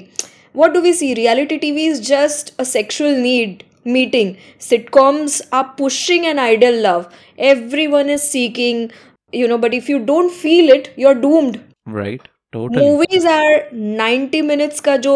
what 0.57 0.73
do 0.73 0.81
we 0.81 0.93
see 0.93 1.13
reality 1.15 1.57
T 1.57 1.71
V 1.73 1.87
is 1.87 2.03
just 2.09 2.53
a 2.61 2.65
sexual 2.65 3.15
need 3.21 3.63
meeting 3.87 4.35
sitcoms 4.91 5.43
are 5.53 5.65
pushing 5.79 6.27
an 6.27 6.39
idol 6.39 6.83
love 6.87 7.05
everyone 7.87 8.11
is 8.11 8.23
seeking 8.23 8.89
you 9.33 9.49
know 9.49 9.59
but 9.59 9.75
if 9.75 9.91
you 9.93 9.99
don't 10.13 10.31
feel 10.33 10.71
it 10.71 10.95
you 10.99 11.09
are 11.09 11.15
doomed 11.15 11.57
right 11.97 12.29
movies 12.55 13.27
are 13.29 13.69
ninety 13.75 14.41
minutes 14.43 14.81
का 14.81 14.97
जो 14.97 15.15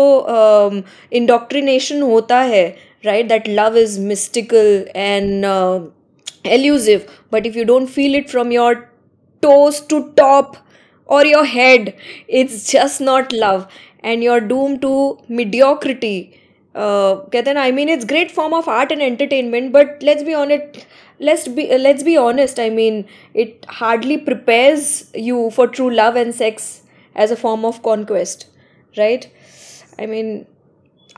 indoctrination 1.13 2.01
uh, 2.01 2.09
होता 2.11 2.41
है 2.41 2.86
right 3.05 3.29
that 3.29 3.47
love 3.49 3.77
is 3.77 3.99
mystical 3.99 4.85
and 4.95 5.45
uh, 5.45 5.81
elusive 6.45 7.09
but 7.31 7.47
if 7.47 7.57
you 7.57 7.65
don't 7.65 7.87
feel 7.89 8.15
it 8.15 8.31
from 8.31 8.51
your 8.51 8.89
toes 9.43 9.81
to 9.81 10.13
top 10.13 10.57
or 11.07 11.25
your 11.25 11.45
head 11.45 11.95
it's 12.29 12.71
just 12.71 13.01
not 13.01 13.33
love 13.33 13.67
and 14.01 14.23
you're 14.23 14.41
doomed 14.41 14.81
to 14.83 15.19
mediocrity 15.29 16.41
uh, 16.75 17.23
I 17.33 17.71
mean, 17.73 17.89
it's 17.89 18.05
great 18.05 18.31
form 18.31 18.53
of 18.53 18.69
art 18.69 18.93
and 18.93 19.01
entertainment, 19.01 19.73
but 19.73 19.97
let's 20.03 20.23
be 20.23 20.35
honest. 20.35 20.87
Let's 21.19 21.49
be 21.49 21.75
let's 21.79 22.03
be 22.03 22.19
honest. 22.19 22.59
I 22.59 22.69
mean, 22.69 23.07
it 23.33 23.65
hardly 23.67 24.19
prepares 24.19 25.11
you 25.15 25.51
for 25.53 25.67
true 25.69 25.91
love 25.91 26.17
and 26.17 26.35
sex 26.35 26.83
as 27.15 27.31
a 27.31 27.37
form 27.37 27.65
of 27.65 27.83
conquest, 27.83 28.49
right? 28.99 29.27
I 29.99 30.05
mean, 30.05 30.47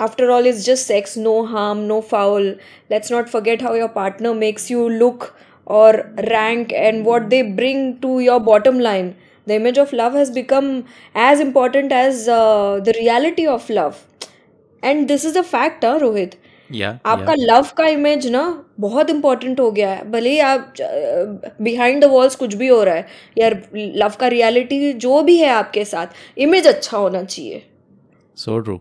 after 0.07 0.31
all 0.31 0.47
it's 0.51 0.65
just 0.65 0.87
sex 0.87 1.17
no 1.17 1.35
harm 1.47 1.87
no 1.87 2.01
foul 2.01 2.49
let's 2.91 3.11
not 3.11 3.29
forget 3.29 3.61
how 3.61 3.75
your 3.75 3.89
partner 3.89 4.35
makes 4.35 4.71
you 4.71 4.89
look 4.89 5.35
or 5.67 5.93
rank 6.31 6.73
and 6.73 7.05
what 7.05 7.31
they 7.31 7.43
bring 7.43 7.99
to 8.01 8.21
your 8.21 8.41
bottom 8.41 8.79
line 8.79 9.15
the 9.47 9.55
image 9.55 9.79
of 9.79 9.93
love 9.93 10.13
has 10.15 10.31
become 10.31 10.85
as 11.15 11.41
important 11.41 11.93
as 11.93 12.29
uh, 12.29 12.81
the 12.85 12.95
reality 13.01 13.47
of 13.47 13.69
love 13.71 14.05
and 14.83 15.09
this 15.09 15.25
is 15.25 15.37
a 15.37 15.43
fact 15.55 15.85
huh, 15.85 15.99
rohit 15.99 16.39
या 16.73 16.91
आपका 17.07 17.35
love 17.39 17.67
का 17.77 17.87
image 17.89 18.27
ना 18.31 18.43
बहुत 18.81 19.11
important 19.11 19.61
हो 19.61 19.71
गया 19.71 19.91
है 19.91 20.11
भले 20.11 20.31
ही 20.31 20.39
आप 20.39 20.75
बिहाइंड 21.61 22.03
द 22.05 22.09
वॉल्स 22.15 22.37
कुछ 22.37 22.55
भी 22.55 22.69
हो 22.69 22.83
रहा 22.85 22.95
है 22.95 23.07
यार 23.39 23.61
लव 23.75 24.17
का 24.21 24.29
रियलिटी 24.29 24.93
जो 25.07 25.23
भी 25.23 25.37
है 25.39 25.49
आपके 25.51 25.85
साथ 25.85 26.39
इमेज 26.39 26.67
अच्छा 26.67 26.97
होना 26.97 27.23
चाहिए 27.23 27.63
सो 28.37 28.59
ट्रू 28.59 28.79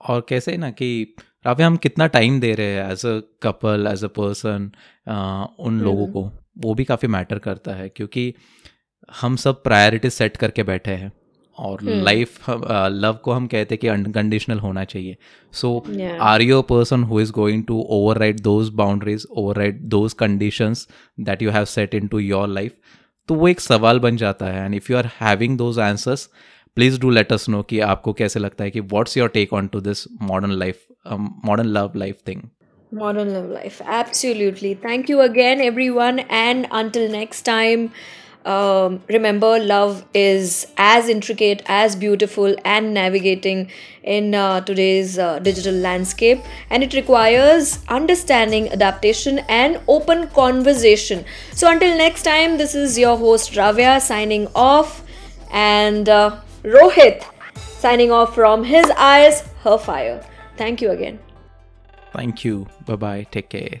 और 0.00 0.26
कैसे 0.28 0.56
ना 0.56 0.70
कि 0.72 1.14
रावे 1.46 1.64
हम 1.64 1.76
कितना 1.76 2.06
टाइम 2.08 2.40
दे 2.40 2.52
रहे 2.54 2.66
हैं 2.66 2.90
as 2.92 3.04
a 3.06 3.20
couple 3.42 3.86
as 3.92 4.04
a 4.04 4.08
person 4.16 4.70
उन 5.60 5.80
लोगों 5.80 6.04
हम्म 6.04 6.12
को। 6.12 6.30
वो 6.58 6.74
भी 6.74 6.84
काफ़ी 6.84 7.08
मैटर 7.08 7.38
करता 7.38 7.74
है 7.74 7.88
क्योंकि 7.88 8.32
हम 9.20 9.36
सब 9.36 9.62
प्रायोरिटी 9.62 10.10
सेट 10.10 10.36
करके 10.36 10.62
बैठे 10.62 10.90
हैं 10.92 11.12
और 11.58 11.80
हम्म। 11.80 12.02
लाइफ 12.04 12.48
लव 12.50 13.18
को 13.24 13.32
हम 13.32 13.46
कहते 13.46 13.74
हैं 13.74 13.78
कि 13.80 13.88
अनकंडीशनल 13.88 14.58
होना 14.58 14.84
चाहिए। 14.84 15.16
So 15.54 15.84
are 16.22 16.42
you 16.42 16.58
a 16.58 16.66
person 16.66 17.02
who 17.04 17.20
is 17.20 17.32
going 17.32 17.64
to 17.64 17.80
overwrite 18.18 18.40
those 18.40 18.68
boundaries 18.74 19.26
overwrite 19.56 19.80
those 19.94 20.12
conditions 20.18 20.86
that 21.20 21.42
you 21.42 21.50
have 21.50 21.64
set 21.66 21.94
into 22.08 22.18
your 22.18 22.48
life 22.48 22.76
तो 23.28 23.34
वो 23.34 23.48
एक 23.48 23.60
सवाल 23.60 23.98
बन 24.00 24.16
जाता 24.16 24.46
है। 24.46 24.64
And 24.64 24.74
if 24.74 24.92
you 24.92 24.98
are 24.98 25.10
having 25.20 25.56
those 25.58 25.78
answers 25.78 26.28
Please 26.77 26.99
do 27.01 27.09
let 27.09 27.33
us 27.33 27.49
know 27.49 27.61
कि 27.69 27.79
आपको 27.91 28.13
कैसे 28.23 28.39
लगता 28.39 28.63
है 28.63 28.71
कि 28.71 28.79
what's 28.79 29.17
your 29.17 29.29
take 29.29 29.53
on 29.53 29.67
to 29.67 29.79
this 29.81 30.05
modern 30.31 30.51
life 30.59 30.85
modern 31.45 31.67
love 31.67 31.91
life 31.95 32.17
thing 32.27 32.41
Modern 32.93 33.33
love 33.33 33.49
life. 33.49 33.81
Absolutely. 33.83 34.75
Thank 34.75 35.09
you 35.09 35.21
again, 35.21 35.59
everyone. 35.59 36.19
And 36.39 36.67
until 36.71 37.09
next 37.09 37.41
time, 37.41 37.91
um, 38.45 39.01
remember 39.07 39.57
love 39.57 40.05
is 40.13 40.67
as 40.77 41.09
intricate, 41.09 41.63
as 41.65 41.95
beautiful, 41.95 42.55
and 42.63 42.93
navigating 42.93 43.71
in 44.03 44.35
uh, 44.35 44.61
today's 44.61 45.17
uh, 45.17 45.39
digital 45.39 45.73
landscape. 45.73 46.39
And 46.69 46.83
it 46.83 46.93
requires 46.93 47.79
understanding, 47.87 48.71
adaptation, 48.71 49.39
and 49.49 49.79
open 49.87 50.27
conversation. 50.27 51.25
So 51.53 51.71
until 51.71 51.97
next 51.97 52.23
time, 52.23 52.57
this 52.57 52.75
is 52.75 52.99
your 52.99 53.17
host 53.17 53.53
Ravya 53.53 54.01
signing 54.01 54.47
off. 54.53 55.01
And 55.51 56.09
uh, 56.09 56.41
Rohit 56.62 57.24
signing 57.56 58.10
off 58.10 58.34
from 58.34 58.64
his 58.64 58.90
eyes, 58.96 59.42
her 59.62 59.78
fire. 59.78 60.24
Thank 60.56 60.82
you 60.82 60.90
again. 60.90 61.18
Thank 62.12 62.44
you. 62.44 62.66
Bye 62.86 62.96
bye. 62.96 63.26
Take 63.30 63.50
care. 63.50 63.80